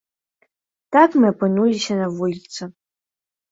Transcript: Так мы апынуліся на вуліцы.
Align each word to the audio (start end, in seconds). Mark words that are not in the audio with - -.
Так 0.97 1.17
мы 1.19 1.29
апынуліся 1.33 1.93
на 2.01 2.07
вуліцы. 2.17 2.61